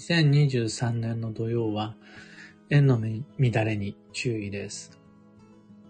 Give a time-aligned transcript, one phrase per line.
[0.00, 1.94] 2023年の土曜は、
[2.70, 4.98] 円の乱れに注意です。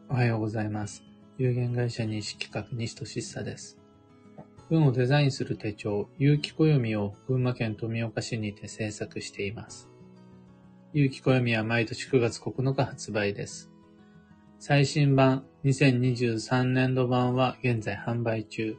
[0.08, 1.04] おはようございます。
[1.38, 3.78] 有限会社西企画西俊久です。
[4.68, 9.88] 運をデザインする手帳、有機暦を群馬県富岡市にて制作しています。
[10.92, 13.70] 有機暦は毎年9月9日発売です。
[14.58, 18.76] 最新版2023年度版は現在販売中。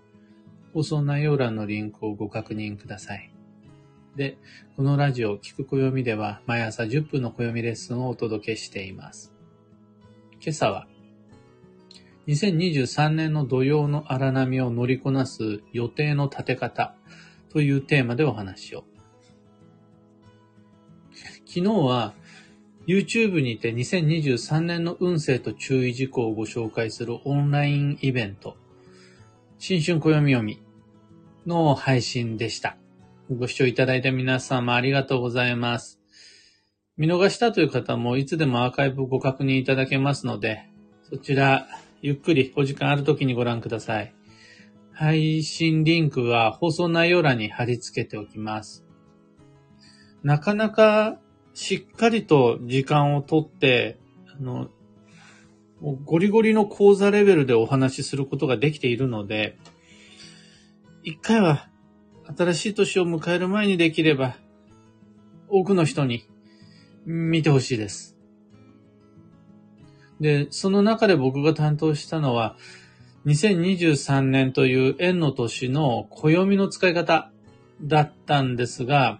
[0.73, 3.30] 放送内容欄のリンクをご確認ください。
[4.15, 4.37] で、
[4.75, 9.33] このラジオ、聞く暦では毎朝10分の暦レッスンをお届けしています。
[10.41, 10.87] 今朝は、
[12.27, 16.93] 2023年の土曜の荒波を乗りこなす予定の立て方
[17.49, 18.83] というテーマでお話を。
[21.45, 22.13] 昨日は
[22.87, 28.57] YouTube にて2023年の運勢と注意事項をご紹介するオンラインイベント、
[29.57, 30.61] 新春暦読み
[31.45, 32.77] の配信でした。
[33.33, 36.01] ご視聴いただいた皆様ありがとうございます。
[36.97, 40.67] 見逃したという方もいつでもアーカイブご確認いただけますので、
[41.09, 41.65] そちら
[42.01, 44.13] ゆっくりお時間ある時にご覧ください。
[44.91, 48.85] 配信リンクは放送内容欄に貼り付けておきます。
[50.23, 51.17] なかなか
[51.53, 54.67] しっかりと時間をとって、あの、
[56.03, 59.57] ゴリゴリの講座レベルでお話しすることができているので、
[61.03, 61.70] 一回は
[62.35, 64.35] 新しい年を迎える前にできれば、
[65.49, 66.25] 多くの人に
[67.05, 68.17] 見てほしいです。
[70.19, 72.55] で、その中で僕が担当したのは、
[73.25, 77.31] 2023年という円の年の暦の使い方
[77.81, 79.19] だったんですが、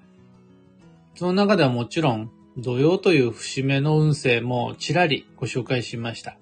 [1.16, 6.38] その中ではもちろん、土曜という節目の運勢もちらりご紹介しました。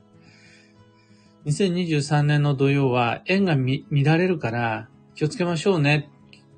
[1.46, 3.84] 2023年の土曜は円が乱
[4.18, 6.10] れるから気をつけましょうね、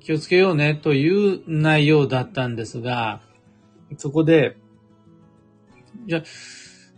[0.04, 3.22] 気をつけようねという内容だったんですが、
[3.96, 4.56] そこで、
[6.06, 6.24] じゃ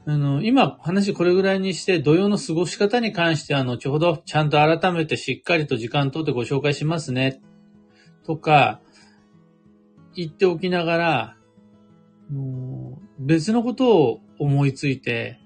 [0.07, 7.43] あ、の、今話これぐらいにして土曜の過ごし方に関しては後ほどちゃんと改めてしっかりと時間とってご紹介しますね。
[8.25, 8.81] とか、
[10.15, 11.37] 言っておきながら、
[13.19, 15.39] 別のことを思いついて、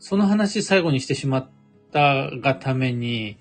[0.00, 1.50] その話最後にしてしまっ
[1.92, 3.36] たがために、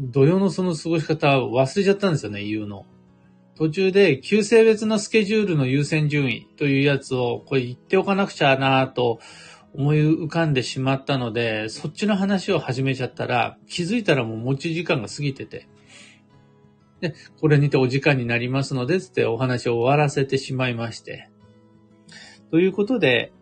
[0.00, 2.86] 土曜のその過ごし方忘れちゃったんですよね、言うの。
[3.54, 9.20] 途中で、旧性別のスケジュールの優先順位というやつを、これ言っておかなくちゃなと
[9.74, 15.68] 思い浮かんでしまったので、そっちの話を始めちゃったら、気づいたらもう持ち時間が過ぎてて、
[17.00, 21.28] で、これにてお時間になりますので、つってお話を終わらせてしまいまして。
[22.50, 23.32] ということで、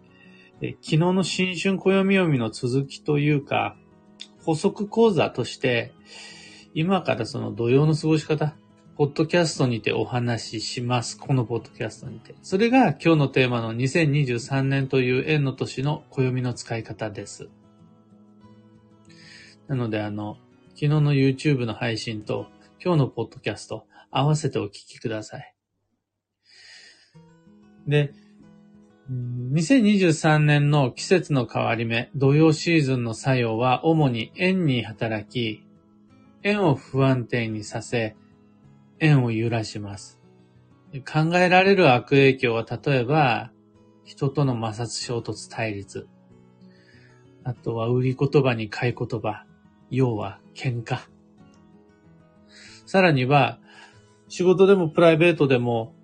[0.61, 3.77] 昨日の新春暦読みの続きというか、
[4.45, 5.93] 補足講座として、
[6.79, 8.55] 今からその土曜の過ごし方、
[8.97, 11.19] ポッドキャストにてお話しします。
[11.19, 12.37] このポッドキャストにて。
[12.41, 17.49] それが今日のテーマの2023年という円の年の暦の使い方です。
[19.67, 20.37] なのであの、
[20.69, 22.47] 昨日の YouTube の配信と
[22.81, 25.55] 今日のポッドキャスト合わせてお聞きください。
[27.89, 28.13] で、
[29.11, 35.65] 2023年の季節の変わり目、土曜シーズンの作用は主に円に働き、
[36.43, 38.17] 円を不安定にさせ、
[39.01, 40.21] 円を揺らします。
[41.07, 43.51] 考えられる悪影響は例えば、
[44.05, 46.09] 人との摩擦衝突対立。
[47.45, 49.45] あとは売り言葉に買い言葉。
[49.91, 51.01] 要は喧嘩。
[52.87, 53.59] さらには、
[54.29, 55.95] 仕事でもプライベートでも、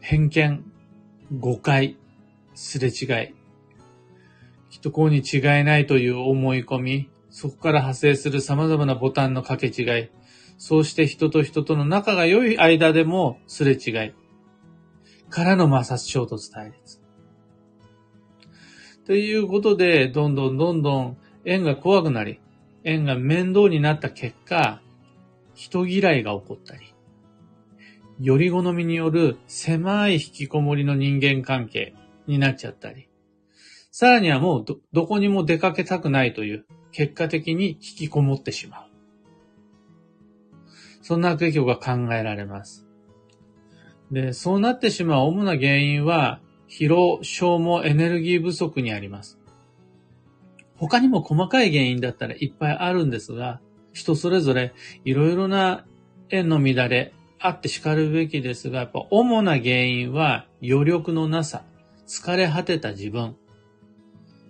[0.00, 0.64] 偏見、
[1.38, 1.96] 誤解、
[2.54, 3.34] すれ違い。
[4.70, 10.10] きっとこうに違いないという思い込み、そこから派生する様々なボタンの掛け違い。
[10.58, 14.12] そうして人と人との仲が良い間でもすれ違い。
[15.30, 17.00] からの摩擦衝突対立。
[19.06, 22.38] ということで、どんどんどんどん縁が怖くなり、
[22.84, 24.82] 縁が面倒になった結果、
[25.54, 26.94] 人嫌いが起こったり、
[28.20, 31.94] より好みによる狭い引きこもりの人間関係
[32.26, 33.08] になっちゃったり、
[33.90, 38.92] さらにはもうど、どこにも出かけたくないという、結果的に引きこもってしまう。
[41.02, 42.86] そんな悪影響が考えられます。
[44.10, 49.38] で、そうなってしまう主な原因は、疲労、消耗、エネルギー不足にあります。
[50.76, 53.60] 他にも細かい原因だったらいっぱいあるんですが、
[53.92, 54.72] 人それぞれ
[55.04, 55.84] いろいろな
[56.30, 61.64] 縁の乱れあって叱るべきですが、やっぱ主な原因は余力のなさ、
[62.06, 63.36] 疲れ果てた自分、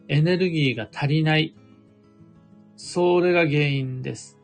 [0.09, 1.55] エネルギーが足りない、
[2.77, 4.39] それが原因です。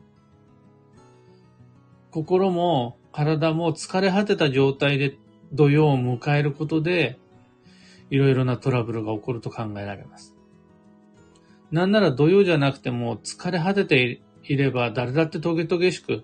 [2.11, 5.17] 心も体も疲れ果てた状態で
[5.53, 7.19] 土曜を迎えることで、
[8.09, 10.35] いろいろなトラブルが起こると考えられます。
[11.71, 16.23] なんなら土曜じゃなくても疲れ果てていれば誰だってトゲトゲしく、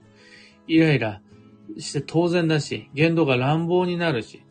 [0.68, 1.22] イライラ
[1.78, 4.44] して当然だし、言動が乱暴になるし、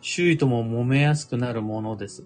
[0.00, 2.24] 周囲とも揉めやすくなるものです。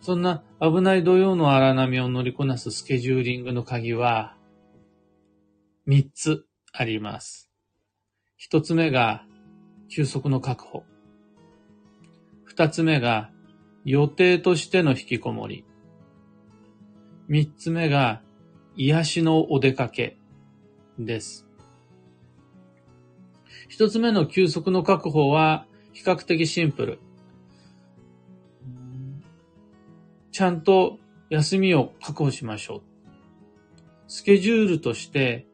[0.00, 4.34] そんな危ない土曜の荒波を乗りこなすスケジューリングの鍵は、
[5.86, 7.50] 3つあります。
[8.50, 9.26] 1つ目が、
[9.90, 10.84] 休息の確保。
[12.48, 13.30] 2つ目が、
[13.84, 15.66] 予定としての引きこもり。
[17.28, 18.22] 3つ目が、
[18.76, 20.16] 癒しのお出かけ
[20.98, 21.46] です。
[23.78, 27.00] 1つ目の休息の確保は、比較的シンプル。
[30.32, 30.98] ちゃんと
[31.28, 32.82] 休みを確保しましょう。
[34.08, 35.46] スケジュールとして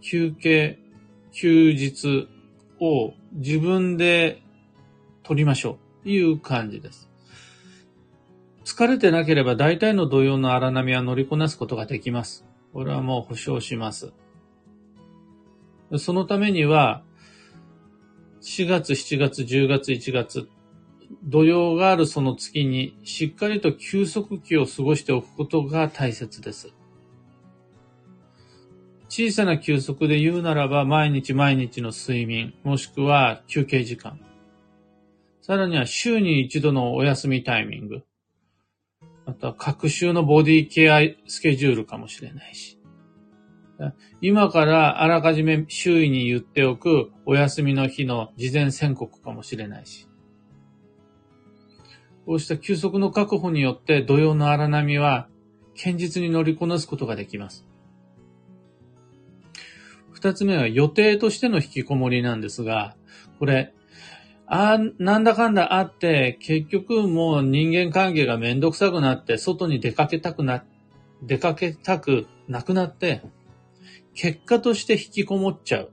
[0.00, 0.78] 休憩、
[1.32, 2.28] 休日
[2.80, 4.42] を自分で
[5.22, 6.04] 取りましょう。
[6.04, 7.08] という感じです。
[8.64, 12.44] 疲れてなければ大体の土曜の荒波は乗りこなすことができます。
[12.72, 14.12] これはもう保証します。
[15.98, 17.02] そのためには、
[18.42, 20.48] 4月、7月、10月、1月
[21.22, 26.74] 土曜があるその月にしっかりと休息期を過ごしておくことが大切です。
[29.08, 34.18] 小さな休息で言うならば毎日毎日の睡眠、もしくは休憩時間。
[35.40, 38.02] さらには週に一度のお休みタイミング。
[39.26, 42.78] または各週のボディケアスケジュールかもしれないし。
[44.20, 50.08] 今からあらかじめ周囲に言っておくお休みの日の事前宣告かもしれないし。
[52.26, 55.28] こうした休息の確保によって土曜の荒波は
[55.76, 57.66] 堅実に乗りこなすことができます。
[60.12, 62.96] 二つ目は予定としての引きこもりなんですが、
[63.38, 63.74] これ、
[64.46, 70.64] あなんだかんだあって、結局もう人間関係がめんどくさくなって、外に出かけたくな、
[71.22, 73.22] 出かけたくなくなって、
[74.14, 75.90] 結果として引きこもっちゃう。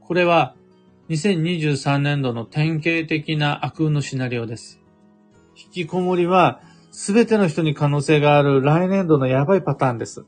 [0.00, 0.54] これは
[1.08, 4.80] 2023年度の典型的な悪運のシナリオです。
[5.56, 6.60] 引きこもりは、
[6.90, 10.24] すべての人に可能性がある来年度のやばいパターンです。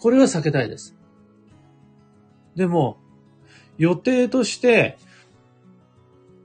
[0.00, 0.96] これは避けたいです。
[2.54, 2.98] でも、
[3.78, 4.98] 予定として、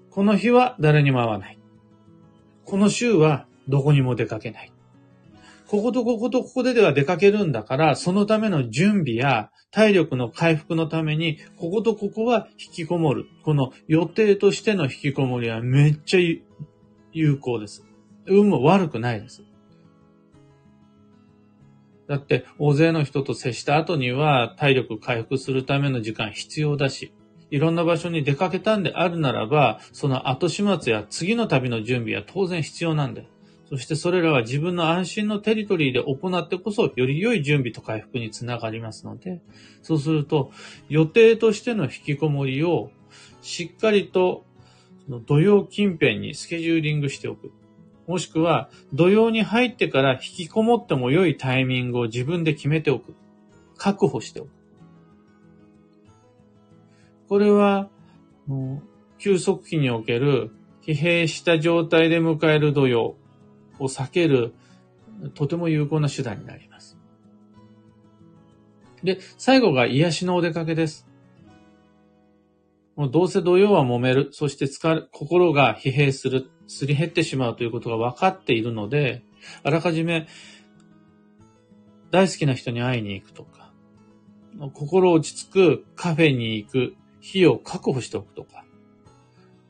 [0.10, 1.60] この日は誰にも会わない。
[2.66, 4.72] この週はどこにも出かけない。
[5.68, 13.26] こことこことここででは出かけるんだから、そのための準備や体力の回復のために、こことここは引きこもる。
[13.44, 16.20] この予定としての引きこもりはめっちゃ
[17.14, 17.86] 有効です。
[18.26, 19.44] 運も悪くないです。
[22.08, 27.14] だって、大勢の人と接した後には体力回復するための時間必要だし、
[27.52, 33.28] いろんな場所に出かけたんであるならば、その後始末や次の旅の準備は当然必要なんだよ。
[33.70, 39.42] そしてそれらは自分の安心のテリトリーで行ってこそ、より良い準備と回復につながりますので、
[39.82, 40.52] そうすると、
[40.90, 42.92] 予定としての引きこもりを
[43.42, 44.46] しっかりと
[45.20, 47.52] 土曜近辺にスケジューリングしておく。
[48.08, 53.16] もしくは、土曜に入ってから引きこもっても良いタイミングを自分で決めておく。
[53.78, 54.50] 確保しておく。
[57.28, 57.90] これは、
[59.18, 60.52] 休息期における
[60.82, 63.16] 疲弊した状態で迎える土曜
[63.80, 64.54] を避ける、
[65.36, 66.98] とても有効な手段になります。
[69.04, 71.08] で、最後が癒しのお出かけです。
[72.96, 79.24] もうどうせ土曜は揉める、そして疲れ、心が疲弊する、すり減ってしまうということが分かっているので、
[79.64, 80.28] あらかじめ
[82.12, 83.72] 大好きな人に会いに行くとか、
[84.74, 88.66] 心落ち着くカフェに行く日を確保しておくとか、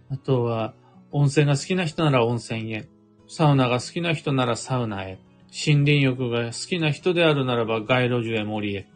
[0.10, 0.74] あとは
[1.12, 2.90] 温泉が好きな人なら温泉へ、
[3.28, 5.20] サウナが好きな人ならサウナへ、
[5.54, 8.88] 森林浴が好きな人であるならば街路樹へ森へ、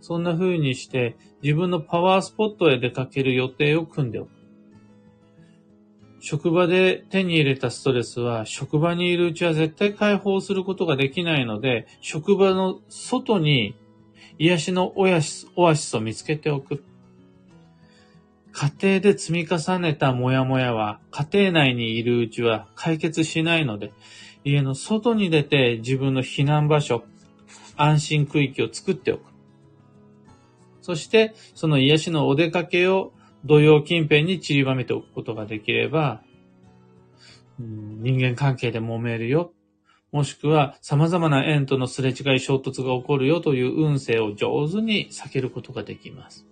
[0.00, 4.30] そんな風にして自分のパワースポットへ出かける予定を組んでおく。
[6.20, 13.76] 職場で手に入れたストレスは職場にいるうちは絶対解放することができないので、職場の外に
[14.38, 16.84] 癒しのオアシスオアシスを見つけておく。
[18.52, 23.92] 家庭で積み重ねたモヤモヤは家庭内にいるうちは解決しないので、
[24.44, 27.04] 家の外に出て自分の避難場所、
[27.76, 29.37] 安心区域を作っておく。
[30.88, 33.12] そして、その癒しのお出かけを
[33.44, 36.22] 土曜近辺に散りばめておくことができれば、
[37.58, 39.52] 人間関係で揉めるよ。
[40.12, 46.46] もしくは様々な縁とのすれ違い衝突が起こるよという運勢を上手に避けることができます。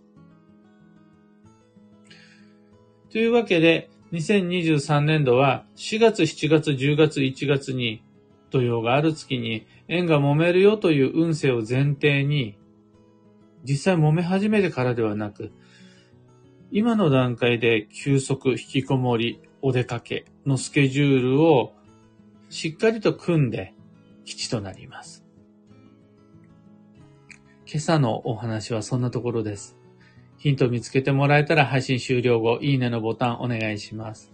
[3.11, 8.05] というわけで、2023年度は4月、7月、10月、1月に
[8.51, 12.59] 土曜がある月に縁が揉めるよという運勢を前提に、
[13.65, 15.53] 実際揉め始めてからではなく、
[16.71, 21.73] 今の段階で休息、引きこもり、お出かけのスケジュールを
[22.51, 23.75] しっかりと組んで
[24.25, 25.25] 基地となります。
[27.67, 29.77] 今朝のお話はそんなところです。
[30.39, 34.33] ヒント見つけてもらえたら配信終了後、いいねのボタンお願いします。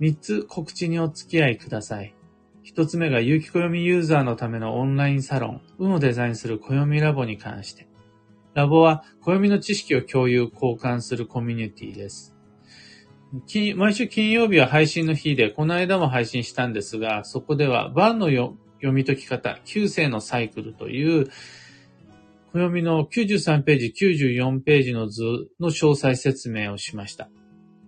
[0.00, 2.15] 3つ告知にお付き合いください。
[2.66, 7.86] 1つ目が有機暦ユーザーのためのオンラインサロン、運をデザインする暦ラボに関して。
[8.54, 12.34] ラボは暦の知識を共有、交換するコミュニティです。
[13.76, 21.28] 毎週金曜日は配信の日で、この間も配信したんですが、そこでは、バンの読み解き方、旧世のサイクルという、
[22.52, 25.22] 暦の93ページ、94ページの図
[25.60, 27.28] の詳細説明をしました。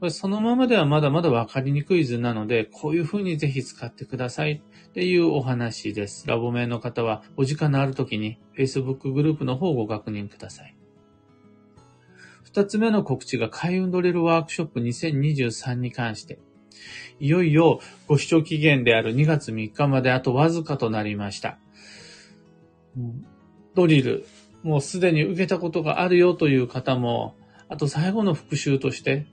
[0.01, 6.27] これそのままではまだまだわかりにくい図なので、こういう風にぜひ使ってくださいっていうお話です。
[6.29, 10.77] ラボ名の方はお時間のある時に Facebook グループの方をご確認ください。
[12.45, 16.39] 二つ目の告知が開運ドリルワークショップ2023に関して、
[17.19, 21.59] いよいよご視聴期限である2月3日まであとわずかとなりました。
[23.75, 24.27] ドリル、
[24.63, 27.35] もうすでに受けたことがあるよという方も、
[27.69, 29.27] あと最後の復習として、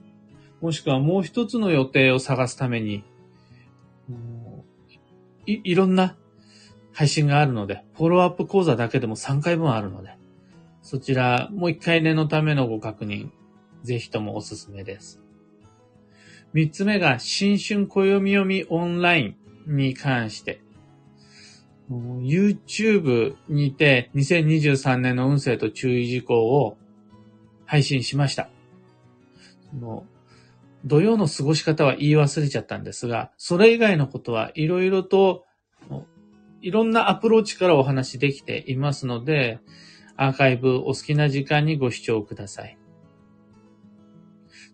[0.60, 3.04] もしくはもう一つの予定を探すために、
[5.46, 6.16] い、いろんな
[6.92, 10.16] 配信があるので、フォローアップ講座だけでも3回分あるので、
[10.82, 13.30] そちら、もう一回念のためのご確認、
[13.82, 15.20] ぜひともおすすめです。
[16.52, 19.36] 三つ目が、新春暦読みオンライ
[19.66, 20.60] ンに関して、
[21.90, 26.76] YouTube にて2023年の運勢と注意事項を
[27.64, 28.48] 配信しました。
[29.70, 30.04] その
[30.86, 35.44] 土曜の過ごし方は言い忘れちゃったんですが、それ以外のことはいろいろと、
[36.62, 39.58] いろんなアプローチからお話できていますので、
[40.16, 42.78] アーカイブお好きな時間にご視聴ください。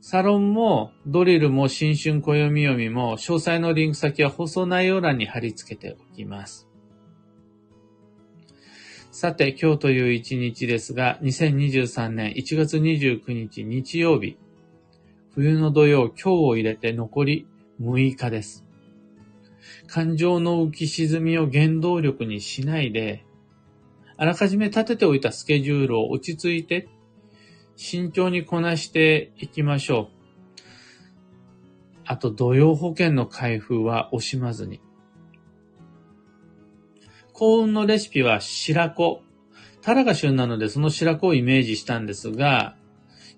[0.02, 6.68] サロンもドリルも新春暦読みも詳細のリンク先は放送内容欄に貼り付けておきます。
[9.10, 14.36] さて、今日という一日ですが、2023年1月29日日曜日、
[15.34, 17.46] 冬の土曜、今日を入れて残り
[17.80, 18.66] 6日です。
[19.86, 23.24] 感情の浮き沈みを原動力にしないで、
[24.18, 26.86] あらかじめ立てておいたスケジュールを落ち着いて、
[27.76, 30.08] 慎重にこなしていきましょう。
[32.04, 34.82] あと、土曜保険の開封は惜しまずに。
[37.32, 39.22] 幸運のレシピは白子。
[39.80, 42.76] タラが旬なのでその白子をイメージしたんですが、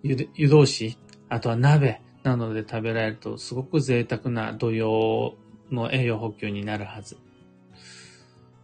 [0.02, 0.98] 湯通し、
[1.34, 5.34] あとは鍋などで食べられるとすごく贅沢な土曜
[5.72, 7.16] の栄養補給になるはず。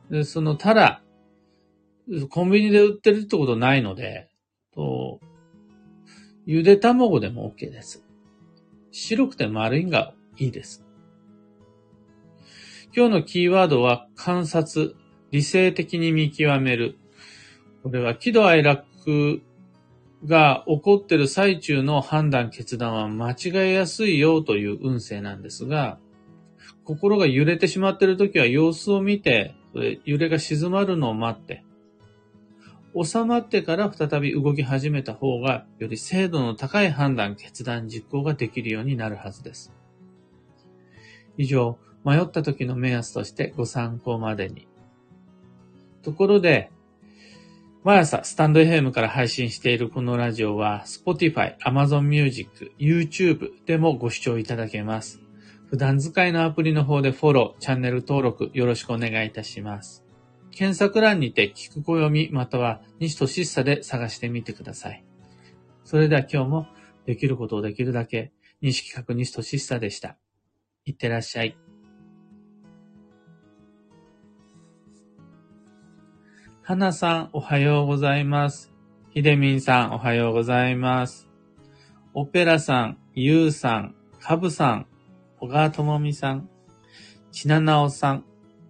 [0.08, 1.02] で、そのタラ、
[2.28, 4.28] コンビニで売ってるってことないので、
[4.72, 5.18] と
[6.46, 8.04] ゆで卵でも OK です。
[8.92, 10.84] 白くて丸いんがいいです。
[12.94, 14.94] 今日のキーワードは観察、
[15.32, 16.98] 理性的に見極める。
[17.82, 18.84] これは喜怒哀楽
[20.24, 23.36] が起こってる最中の判断、決断は間違
[23.68, 25.98] えやすいよという運勢なんですが、
[26.84, 29.54] 心が揺れてしまっている時は様子を見て、
[30.04, 31.64] 揺れが静まるのを待って、
[33.00, 39.72] 収まってから再び動き始めた方が、より精度の高い判断、決断、実行ができるようになるはずです。
[41.36, 44.66] 以上、迷った時の目安としてご参考までに。
[46.02, 46.70] ところで、
[47.82, 55.18] 毎朝スタンド FM から配信しているこのラジオは Spotify、Amazon Music、YouTube でもご視聴いただけます。
[55.70, 60.04] 普段使いのアプリの方でフォロー、チャンネル登録よろしくお願いいたします。
[60.50, 65.02] 検索欄にて聞く暦または西しっさで探してみてください。
[65.84, 66.66] それでは今日も
[67.06, 70.18] できることをできるだけ西企画西しっさでした。
[70.84, 71.56] いってらっしゃい。
[76.70, 78.72] 花さん、おはようございます。
[79.10, 81.28] ひでみんさん、おはようございます。
[82.14, 84.86] オペラさん、ゆうさん、かぶさん、
[85.40, 86.48] 小川ともみさん、
[87.32, 88.24] ちななおさん、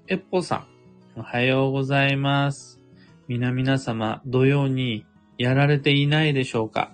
[0.08, 0.66] えっぽさ
[1.14, 2.80] ん、おはようございます。
[3.28, 5.04] 皆々様、土曜に
[5.36, 6.92] やられていないでしょうか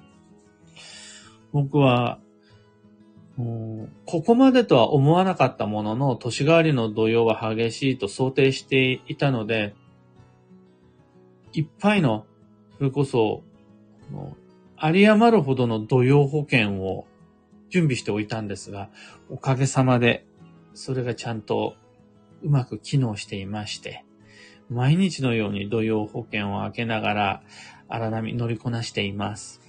[1.52, 2.18] 僕は、
[3.36, 9.76] ここまでとは思わなかったものの、年替わりの土曜は激しいと想定していたので、
[11.56, 12.26] いっぱいの、
[12.76, 13.42] それこそ、
[14.76, 17.06] あり余るほどの土曜保険を
[17.70, 18.90] 準備しておいたんですが、
[19.30, 20.26] おかげさまで、
[20.74, 21.74] それがちゃんと
[22.42, 24.04] うまく機能していまして、
[24.68, 27.42] 毎日のように土曜保険を開けながら
[27.88, 29.62] 荒波乗りこなしています。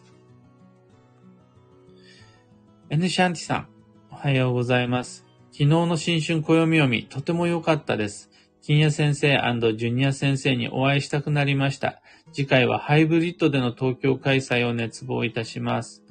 [2.89, 3.67] エネシャンティさん、
[4.11, 5.25] おはようございます。
[5.51, 8.26] 昨日の新春暦読み、とても良かったです。
[8.67, 9.39] 金谷先生
[9.77, 12.01] ジュニア先生にお会いしたくなりました。
[12.33, 16.03] 次回はハイブリッドでの東京開催を熱望いたします。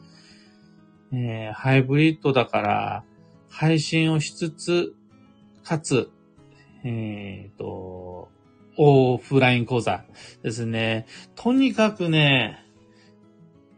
[1.13, 3.05] えー、ハイブリッドだから、
[3.51, 4.95] 配信をしつつ、
[5.65, 6.09] かつ、
[6.83, 8.31] えっ、ー、と、
[8.79, 10.07] オフライン講座
[10.43, 11.05] ですね。
[11.35, 12.65] とにかくね、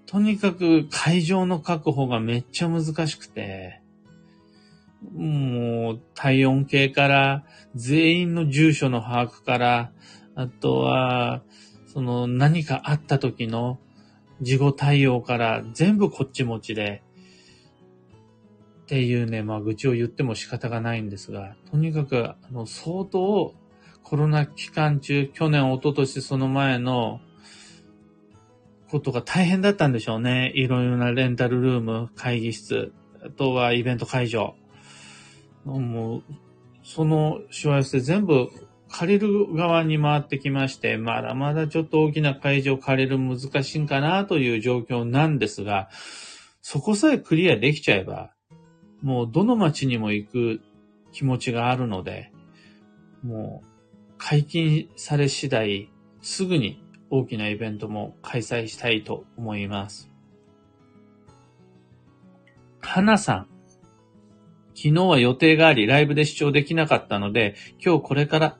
[0.07, 3.83] とにかく会場の確保がめっちゃ難しくて、
[5.03, 9.93] もう体温計から全員の住所の把握から、
[10.35, 11.43] あとは、
[11.87, 13.79] その何かあった時の
[14.41, 17.03] 事後対応から全部こっち持ちで、
[18.83, 23.55] っていうね、まあ愚痴を言っても仕方がないんですが、とにかく、あの、相当
[24.03, 27.21] コロナ期間中、去年、一昨年、その前の
[28.89, 30.53] ことが大変だったんでしょうね。
[30.55, 34.55] いろいろなレンタルルーム、会議室、あとはイベント会場。
[35.75, 36.23] もう、
[36.83, 38.49] そのしわ寄せ全部
[38.91, 45.89] 借りる側に回ってきまして、まだまだちょっと大きな会場借りる難しいんかなという状況なんですが、
[46.63, 48.33] そこさえクリアできちゃえば、
[49.03, 50.61] もうどの街にも行く
[51.13, 52.33] 気持ちがあるので、
[53.23, 53.69] もう
[54.19, 60.11] 解禁され次第、すぐに大きなイベントも開催したいと思います。
[62.81, 63.58] 花さん。
[64.81, 68.59] 昨日は予定があり、ライブで視聴できなかったので、今日これから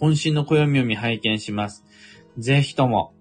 [0.00, 1.84] 渾身の暦を見拝見します。
[2.38, 3.12] ぜひとも。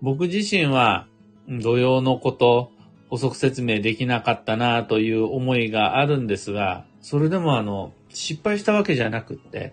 [0.00, 1.06] 僕自身は、
[1.48, 2.72] 土曜のこと、
[3.08, 9.72] 補足説明できなかったなという思いがあるんですが、それでもあの、失敗したわけじゃなくって、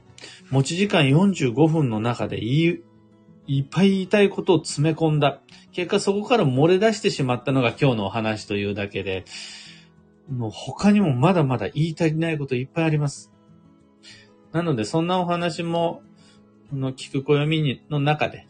[0.51, 2.83] 持ち時間45分の中でいい、
[3.47, 5.41] いっぱい言いたいことを詰め込んだ。
[5.71, 9.25] 結果そこから漏れ出してしまったのが今日のお話というだけで、
[10.29, 13.31] もう他にもまだまだ言い足りないこといっぱいあります。
[14.51, 16.01] なのでそんなお話も、
[16.69, 18.47] この聞く暦の中で、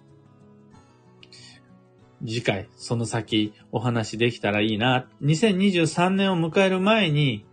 [2.25, 5.07] 次回、その先お話できたらいいな。
[5.21, 7.45] 2023年を迎える前に、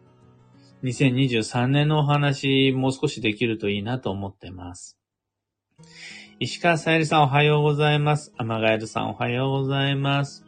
[0.83, 4.99] 2023年のお話、もう少しできるといいなと思ってます。
[6.41, 8.33] 石川さゆりさんおはようございます。
[8.37, 10.45] アマガエルさんおはようございます。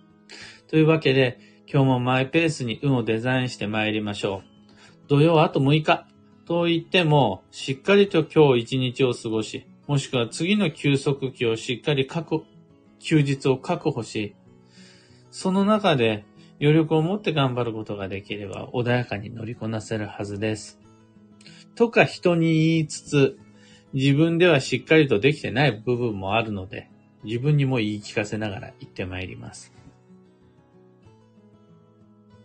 [0.66, 1.38] というわけで、
[1.70, 5.06] 今日もマイペースに運をデザインして参りましょう。
[5.06, 6.06] 土曜あと6日
[6.46, 12.42] と言っても、しっかりと今日一日を過ごし、もしくは次の休息期をしっかり確
[13.00, 14.34] 休日を確保し、
[15.30, 16.24] その中で
[16.58, 20.80] 余力を持って頑張ることができれば穏やかに乗りこなせるはずです。
[21.74, 23.38] とか人に言いつつ、
[23.92, 26.90] 自分ではしっかりとできてない部分もあるので、
[27.24, 29.77] 自分にも言い聞かせながら行ってまいります。